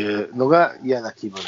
[0.00, 1.40] いうのが嫌な気分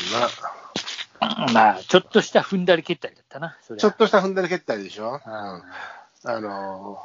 [1.20, 1.52] な。
[1.52, 5.20] まあ、ちょっとした踏んだり蹴ったりだったな、ちょっとした踏んだり蹴ったりでしょ？
[5.24, 5.62] うん、あ
[6.40, 6.98] の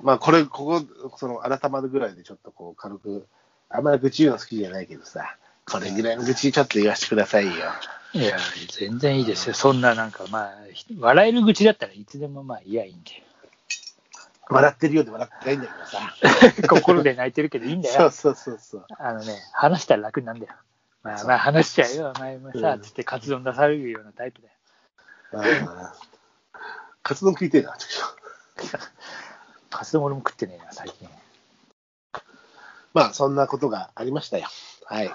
[0.00, 3.26] ー、まあ、これ、ここ、その、改まるぐらいでちょっとこう、軽く、
[3.68, 5.36] あんまり愚痴言うの好きじゃないけどさ、
[5.70, 7.52] これぐらいの愚痴ちょっと言わせてくださいよ。
[8.14, 8.36] いや、
[8.78, 9.54] 全然いいですよ。
[9.54, 10.50] そんななんか、まあ、
[10.98, 13.22] 笑える愚痴だったらいつでもまあ、いや、いいんで。
[14.50, 16.68] 笑ってるようで笑ってないんだけどさ。
[16.68, 17.94] 心で泣いてるけどいいんだよ。
[17.94, 18.86] そうそうそうそう。
[18.98, 20.54] あのね、話したら楽になるんだよ。
[21.02, 24.54] まあまあ話しちゃうよ、お前もさ、つってカツ丼出されるようなタイプだよ。
[27.02, 27.76] カツ丼食いてえな、
[29.70, 31.08] カツ丼俺も食ってねえな、最近。
[32.94, 34.46] まあ、そんなことがありましたよ。
[34.84, 35.10] はい。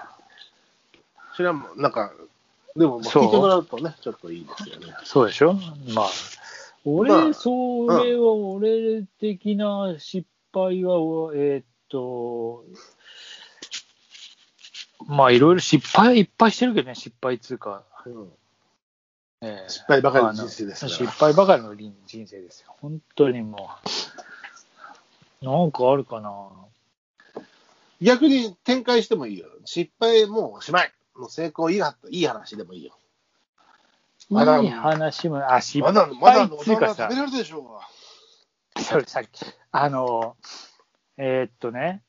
[1.34, 2.12] それはもう、なんか、
[2.76, 4.94] でも、聞いてもらうとね、ちょっといいですよね。
[5.04, 5.54] そうでしょ？
[5.94, 6.08] まあ、
[6.84, 7.50] 俺、まあ、そ
[8.02, 12.64] れは、俺的な失敗は、えー、っと、
[15.08, 17.82] まあ、いろいろ失敗いっぱいしてるけどね、失敗っつうか。
[18.04, 18.28] うん
[19.40, 20.92] えー、失敗ばかりの人生ですから。
[20.92, 21.94] 失敗ばかりの人
[22.26, 22.74] 生ですよ。
[22.80, 23.70] 本当にも
[25.42, 25.44] う。
[25.44, 26.50] なんかあるかな。
[28.02, 29.46] 逆に展開してもいいよ。
[29.64, 30.92] 失敗もうおしまい。
[31.16, 32.92] もう成功いいいい話でもいいよ。
[34.28, 37.80] まだいい話も、あ、失敗まだ、まだ、まだ食べれるでしょ
[38.76, 40.36] うそれさっき、あの、
[41.16, 42.02] えー、っとね、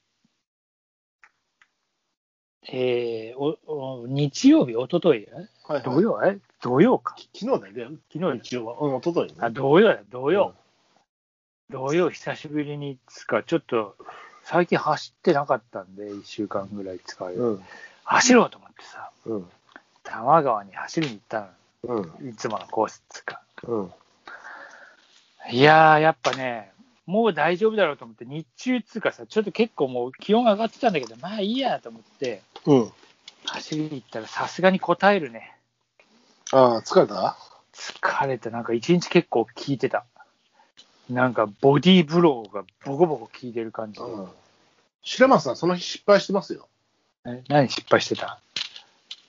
[2.71, 6.37] えー、おお日曜日、おととい、はいはい、土曜、え？
[6.61, 7.15] 土曜か。
[7.33, 8.77] 昨日だよ、昨日日曜は。
[8.79, 10.53] うん、おととい、ね、あ、土曜だ、土曜。
[11.69, 13.95] うん、土曜、久しぶりに、つか、ちょっと、
[14.43, 17.63] 最近走ってなかったんで、1週間ぐらい使う、うん、
[18.03, 19.49] 走ろうと思ってさ、うん、
[20.03, 21.49] 多摩川に走りに行った
[21.87, 21.95] の。
[21.95, 23.41] うん、いつものコースっつか。
[23.63, 23.91] うん、
[25.51, 26.71] いやー、やっぱね、
[27.09, 32.92] もう大丈夫だろうと思って、日中っつうかさ、ちょっと結構もう気温上がってたんだけど、まあいいやと思って、うん、
[33.45, 35.55] 走りに行ったらさすがに答えるね。
[36.52, 37.36] ああ、疲れた？
[37.73, 38.52] 疲れた。
[38.52, 40.05] なんか一日結構効いてた。
[41.09, 43.99] なんかボディーブローがボコボコ効いてる感じ。
[43.99, 44.27] うん、
[45.02, 46.67] 白松さん、その日失敗してますよ。
[47.26, 48.39] え何失敗してた？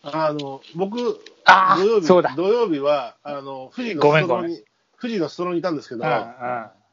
[0.02, 4.62] あの、僕、土曜日土曜日は、あの、富士のストロに、
[5.00, 6.04] 富士のストロにいたんですけど、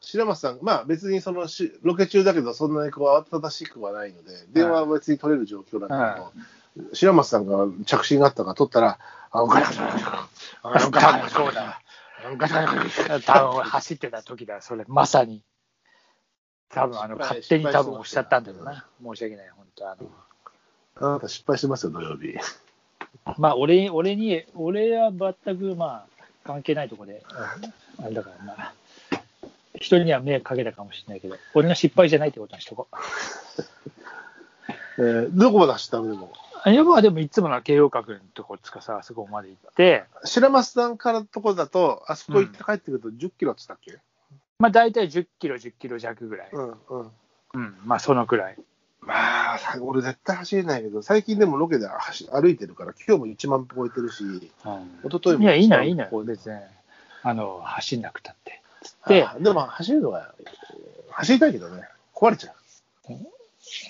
[0.00, 6.32] 白松さん、まあ別にそのし、ロケ中だけど、そんなにこう慌ただしくはないので、電話は別に取れる状況なんだ
[6.76, 8.98] けど、白松さんが着信があったから取ったら、
[9.30, 10.28] あ、ガタガタ
[10.62, 11.80] ガタガタそうだ。
[12.36, 15.42] ガタガタ多分走ってた時だ、それ、まさに。
[16.70, 18.86] 多分あの、勝手に多分おっしゃったんだよな。
[19.02, 20.10] 申し訳ない、本当あの。
[21.00, 22.34] あなた失敗してますよ、土曜日。
[23.36, 26.06] まあ、俺俺に、俺は全くまあ、
[26.44, 27.24] 関係ないところで、
[28.02, 28.72] あれだからまあ、
[29.80, 32.96] 人には迷惑かけたかもしれないけど、俺の失敗じゃないってことにしとこう。
[35.00, 36.10] えー、どこまで走ったの？
[36.10, 36.32] でも
[36.66, 40.04] いや、まあでもいつもの慶応閣のとこつかさ、あそこまで行って。
[40.24, 44.00] 白松さんからのとこだと、あそこ行って帰ってくると10キロって言ったっけ、うん、
[44.58, 46.48] まあ大体10キロ、10キロ弱ぐらい。
[46.52, 47.12] うん、うん。
[47.54, 48.56] うん、まあそのくらい。
[49.00, 54.50] まあ、俺絶対走れないけど、最近でもロケで走歩いてるから、今日も1万歩超えてるし、うん、一
[55.10, 55.42] 昨日も。
[55.44, 56.58] いや、いいな、いいな、別に。
[57.22, 58.36] あの、走んなくたっ
[59.06, 59.14] て。
[59.14, 60.34] で、でも走るのは、
[61.10, 61.82] 走りたいけどね、
[62.14, 62.54] 壊れちゃう。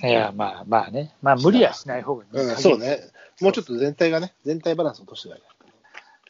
[0.07, 1.15] いや、まあまあね。
[1.23, 3.01] まあ無理はしない方がいい、うん、そうね。
[3.41, 5.43] もうちょっと全体がね、全体バランス落としてない。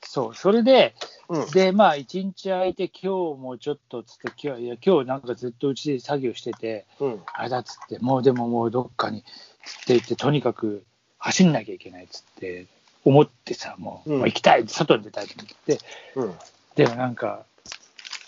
[0.03, 0.95] そう、それで、
[1.29, 9.25] うん、で、まあ、一日空いて、今日もちょっとつって、今日、いや、今日なんかずっとうちで作業してて、うん、あれだっつって、もうでももうどっかに、
[9.65, 10.85] つって言って、とにかく
[11.19, 12.67] 走んなきゃいけないっつって、
[13.05, 15.79] 思ってさ、もう、うん、もう行きたい、外に出たいと思って、
[16.15, 16.35] うん、
[16.75, 17.45] でもなんか、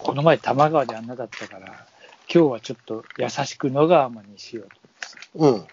[0.03, 1.87] この前、多摩川であんなだったから、
[2.33, 4.69] 今日はちょっと優しく野川まにしよう
[5.38, 5.66] と思って、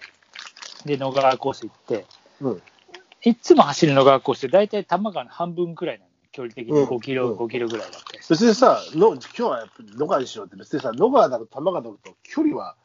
[0.84, 2.04] うん、で、野川コース行って、
[2.40, 2.62] うん、
[3.24, 6.08] いつも走る野川コースって、大体多摩川の半分くらいなの。
[6.30, 12.76] 距離的に5キロ、うん、5キロぐらいだった別にさ、の今日はやっぱり野川にしようって、別にさ、野川だと玉川だと距離は、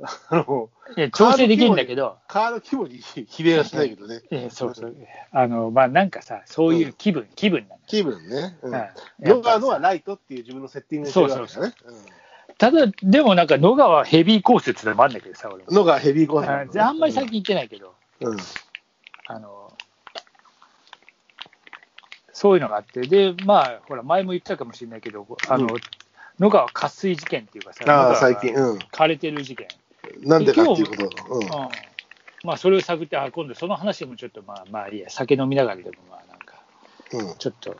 [0.00, 4.22] あの、いや調整できるんだけど、カード規模に比例はしないけどね。
[4.30, 4.96] えそうそう。
[5.32, 7.80] あの、まあ、なんかさ、そういう気分、うん、気分なの。
[7.86, 8.56] 気分ね。
[8.62, 8.72] うん、
[9.20, 11.74] 野川のはライトっていう自分のセッティングしてるわけですね。
[11.82, 12.12] そうそうそう。
[12.58, 18.36] ただ、でもなんか野川ヘビーコースってのもあるんだけどさ、俺野川ヘビーコース、ね、あんまり最近行ってないけど、うん、
[19.26, 19.72] あの、
[22.32, 25.70] そういうのがあって、で、まあ、ほら、前も言ったかもしれないけど、あの、うん、
[26.40, 29.68] 野川渇水事件っていうかさ、あ最近、うん、枯れてる事件。
[30.20, 31.34] なんでかっていうこと。
[31.34, 31.50] うん、うん、
[32.44, 36.62] まあ、それを探って、あ、今度その話もちょっと、まあ、まあいいや、酒飲みながらでも、まあ、なんか、
[37.12, 37.76] うん、ちょっと、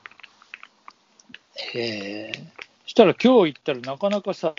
[1.74, 2.40] えー、
[2.86, 4.54] したら今日行ったらなかなかさ、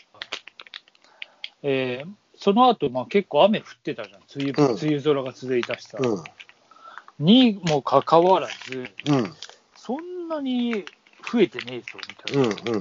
[1.64, 4.22] えー、その後、まあ結構雨降ってたじゃん。
[4.36, 5.98] 梅雨、梅雨空が続いたしさ。
[6.00, 6.24] うん
[7.20, 9.34] にもかかわらず、うん、
[9.76, 10.86] そんなに
[11.32, 12.44] 増えてねえぞみたいな。
[12.44, 12.80] うんうん、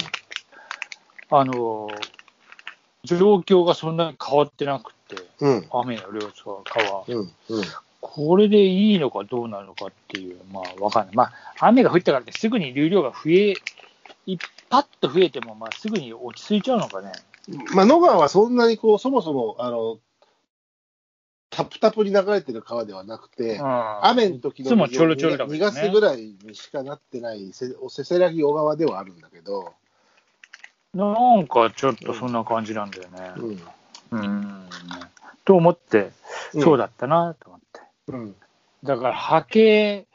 [1.31, 1.89] あの、
[3.05, 7.65] 状況がそんなに変わってなくて、うん、雨の量とか川、うんうん、
[8.01, 11.17] これでいいのかどうなのかっていう、まあ、わかんない。
[11.17, 13.55] まあ、雨が降ったからってすぐに流量が増え、
[14.69, 17.13] パッと増えても、まあ、すぐに落ち着いちゃうのかね。
[17.75, 19.99] まあ、野川はそんなにこう、そもそも、あの、
[21.51, 23.59] タプタプに流れてる川ではなくて、
[24.03, 29.73] 雨の時の水を逃がすぐらいにしかなってないせせせらぎ小川ではあるんだけど。
[30.95, 33.33] なんかちょっとそんな感じなんだよね。
[34.11, 34.23] うん。
[34.23, 34.69] うん
[35.45, 36.11] と思って、
[36.53, 37.81] そうだったなと思って。
[38.09, 38.37] うん。
[38.85, 40.07] だから、ハケ、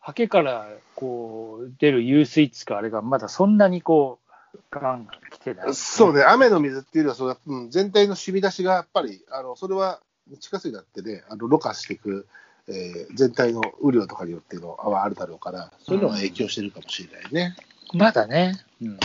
[0.00, 4.18] ハケからこう出る湧水地かあれがまだそんなにこ
[4.54, 10.00] う、ガン来てない、ね、そうね、雨の水っていうのはそうだ、うん、全体の染み出しがやっぱり、あのそれは
[10.40, 12.26] 地下水だってね、あのろ過していく、
[12.68, 17.56] えー、全体の雨量とかによってのはあるだろうから、そういうのが影響してるかもしれないね。
[17.94, 18.98] うん、まだね、うん、うん、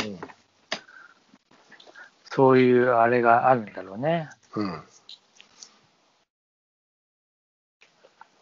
[2.34, 4.30] そういうあれがあるんだろうね。
[4.56, 4.66] うん。
[4.66, 4.82] うん、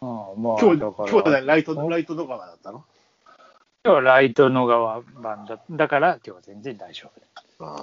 [0.00, 2.84] まあ、今日、今日はライト、ライト野川だったの？
[3.84, 7.10] 今日はライト野川版だだから、今日は全然大丈
[7.58, 7.66] 夫。
[7.66, 7.82] ああ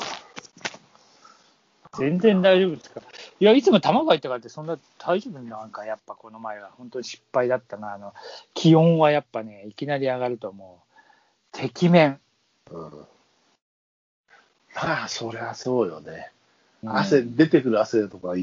[1.98, 3.02] 全然大丈夫ですか。
[3.42, 7.94] いや、いつも卵入ったからって、そんな大丈夫なんか、やっぱこの前は、本当に失敗だったな。
[7.94, 8.14] あの、
[8.54, 10.84] 気温はやっぱね、いきなり上がるとも
[11.54, 12.22] う、てきめん。
[12.72, 13.08] うん。
[14.84, 16.32] まあ、そりゃそうよね。
[16.86, 18.36] 汗、出てくる汗とか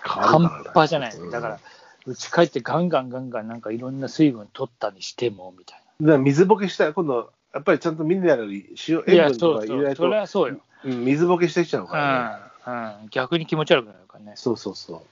[0.00, 1.12] 半端じゃない。
[1.30, 1.60] だから、
[2.06, 6.16] うち帰ってガンガンガンガンなんかいろんな水分取ったにしても、みたいな。
[6.18, 8.50] 水ぼけしたら、今度、やっぱりちゃんとミネラル、
[8.88, 10.02] 塩、塩分とか入れないと。
[10.02, 10.60] それはそうよ。
[10.84, 13.02] 水ぼけしてきちゃうからね。
[13.02, 14.32] うん、逆に気持ち悪くなるからね。
[14.36, 15.02] そうそうそ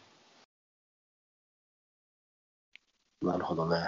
[3.22, 3.26] う。
[3.26, 3.76] なるほどね。
[3.76, 3.86] ま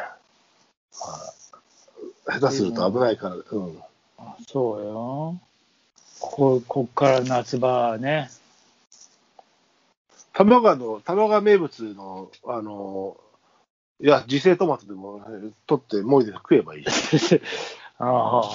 [2.29, 3.83] あ、下手すると危ないから、うん。
[4.47, 5.41] そうよ。
[6.21, 8.31] ここっから夏場ね。
[10.33, 13.17] 玉川の、玉川名物の、あの、
[14.01, 16.85] いや、自生トマトでも、ね、取って、もいで食えばいい
[17.99, 18.51] ああ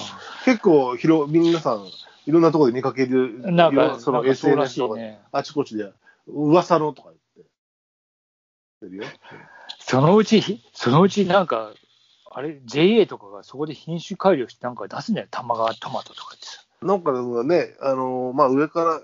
[0.46, 1.86] 結構広、皆さん、
[2.26, 5.92] いろんなところで見かける、なんか、その SNS とか、ね、あちこちで、
[6.26, 7.10] 噂のとか
[8.88, 9.18] 言って。
[9.80, 11.72] そのうち、そのうちなんか、
[12.30, 16.63] あれ、JA とかがそこで品種改良してなんか出すんだよ、玉川トマトとかってさ。
[16.84, 17.12] なんか
[17.44, 19.00] ね、あのまあ、上から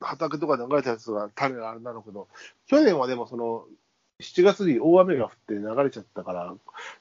[0.00, 2.28] 畑とか流れたやつが種があれなのけど、
[2.66, 3.64] 去年はでもその、
[4.20, 6.54] 7月に大雨が降って流れちゃったから、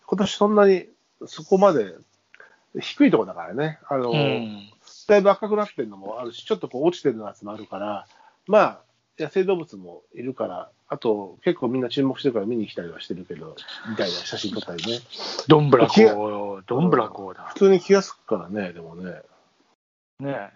[0.06, 0.88] 今年そんなに
[1.25, 1.95] そこまで
[2.79, 4.69] 低いところだからね、あの、うん、
[5.07, 8.07] だいぶ赤くなってるのもあるし、ちょっとこう落ちてるやつもあるから、
[8.47, 8.81] まあ、
[9.18, 13.56] 野生動物もいるから、あと結構みんな注目してるから見に来たりはしてるけど、
[13.89, 15.00] みたいな写真撮ったりね。
[15.47, 17.44] どんぶらこう、どんぶらこうだ。
[17.53, 19.21] 普通に気が付くからね、でもね。
[20.19, 20.52] ね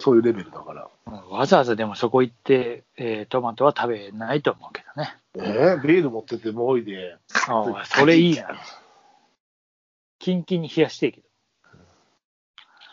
[0.00, 0.88] そういうレベルだから。
[1.06, 5.16] うん、わざわざでもそこ行って、えー、トマトは食べないと思うけどね。
[5.36, 7.16] えー、ビール持っててもおいで。
[7.48, 8.48] ああ、それいいな。
[10.18, 11.26] キンキンに冷やしていいけど。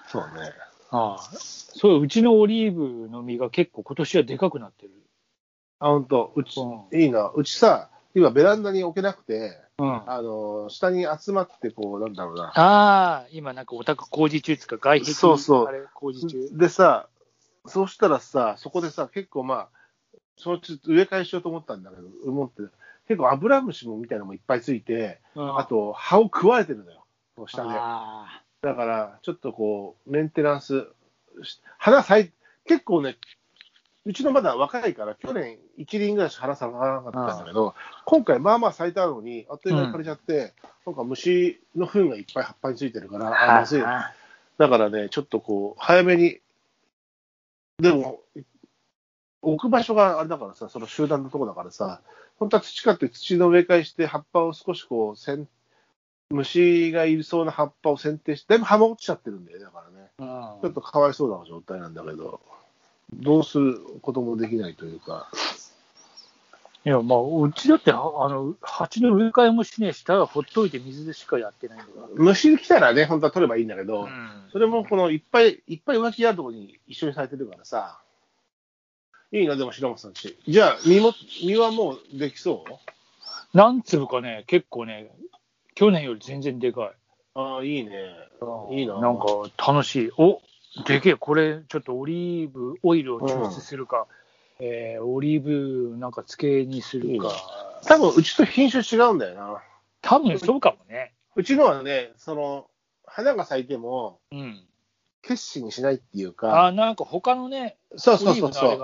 [0.07, 0.51] そうね。
[0.91, 4.91] ああ、そう、うちのオリーブの実が結構今年はでかくなってる。
[5.79, 7.31] あ、本当うち、うん、いいな。
[7.33, 12.45] うちさ、今ベランダに置けなくて、うん、あの、下に集まって、こう、なんだろうな。
[12.45, 15.65] ああ、今なんかオタク工事中つか、外壁そうそう。
[15.65, 16.49] あれ工事中？
[16.57, 17.07] でさ、
[17.65, 19.69] そうしたらさ、そこでさ、結構まあ、
[20.37, 22.61] そのち植え替えしようと思ったんだけど、思って、
[23.07, 27.05] 結構アブラムシもみたいなのもいっぱいついて、うん、あと葉を食われてるのよ、
[27.47, 27.69] 下で。
[27.69, 30.87] だから、ちょっとこう、メンテナンス、
[31.77, 32.31] 花咲い、
[32.65, 33.17] 結構ね、
[34.05, 37.74] うちのまだ若いから、去年1輪ぐらいしか花咲かなかったんだけど、
[38.05, 40.50] 今回まあまあ咲いたのに、あっという間に枯れちゃって、うん、
[40.88, 43.81] なんか虫の糞がいっぱい葉っぱについてるから、あ、まずい。
[43.81, 46.39] だからね、ちょっとこう、早めに、
[47.79, 48.19] でも、
[49.41, 52.01] 置く場所があれだからさ、その集団のとこだからさ、
[52.38, 55.48] 本当は培って土の植え替えして、葉っぱを少しこう、せん
[56.29, 60.60] 虫がいそうな葉っぱを剪定して、だいぶ葉も落ちちゃってるんだよ、だからね。
[60.62, 62.41] ちょっとかわいそうな状態なんだけど、
[63.22, 65.29] どうすることもできないというか。
[66.86, 72.08] いや、まあ、うちだって、あの、蜂の植え替えもしねえし、ただほっといて水でしかやってないんだから。
[72.15, 78.01] 虫来たらね、本当は取ればいいんだけど、うん、それもこのいっぱいいっぱい浮気あるところに一緒にされてるからさ、
[79.32, 80.38] いいな、でも白松さんち。
[80.46, 82.74] じゃあ、実も、実はもうできそう？
[83.53, 85.10] 何粒かね、結構ね、
[85.75, 86.91] 去年より全然でかい。
[87.36, 87.91] ああ、いいね。
[88.72, 89.00] いいな。
[89.00, 89.25] なんか
[89.58, 90.12] 楽しい。
[90.17, 90.41] お
[90.85, 94.07] でけえ、これ、ちょっとオリーブオイルを抽出するか、
[94.59, 97.31] うん、えー、オリーブなんか漬けにするか。
[97.85, 99.61] 多分うちと品種違うんだよな。
[100.01, 101.13] 多分そうかもね。
[101.35, 102.67] うちのはね、その、
[103.05, 104.63] 花が咲いても、うん。
[105.21, 106.65] 決心しないっていうか。
[106.65, 108.79] あ、なんか他のね、そうそうそうそう。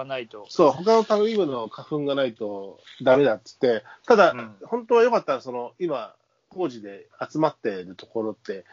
[0.48, 6.16] そう、他のタグリームの花粉がないとダメだっつって、ただ、うん、本当は良かったら、その、今、
[6.48, 8.64] 工事で集まってるところって、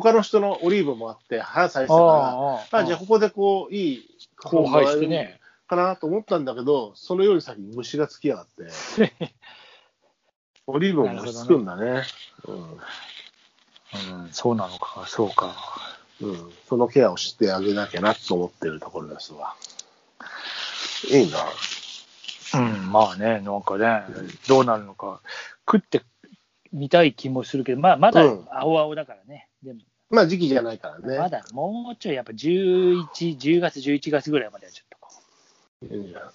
[0.00, 5.40] 他の人のオリーブもあって、花咲いてたから、あじゃあここでこう、いい花粉がしてね。
[5.66, 8.68] かなと思ったんだけど、そのより先に虫がつきやがって。
[10.68, 11.92] オリーブも虫つくんだね。
[11.92, 12.02] ね
[12.44, 12.80] うん、
[14.22, 14.28] うん。
[14.32, 15.54] そうなのか、そうか。
[16.20, 16.52] うん。
[16.68, 19.54] そのケアをしてあげなきゃなと思ってるところですわ。
[21.10, 21.38] いいな。
[22.54, 24.02] うん、まあね、なんかね、
[24.48, 25.20] どうなるのか、
[25.66, 26.02] 食って
[26.72, 29.48] みたい気もするけど、まあ、まだ青々だからね。
[29.70, 31.18] うん、でもまあ、時期じゃないからね。
[31.18, 35.26] まだ、もうちょい、やっぱ11、10月、11月ぐらいまではちょっとこう。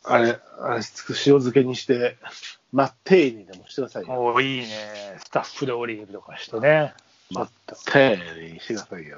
[0.04, 0.84] あれ、あれ、塩
[1.16, 2.18] 漬けにして、
[2.72, 4.22] マッテーニでもしてくださいよ。
[4.34, 4.68] おいいね。
[5.20, 6.94] スタッフでオリーブとかしてね。
[7.32, 7.48] マッ
[7.92, 9.18] テーニしてくださいよ。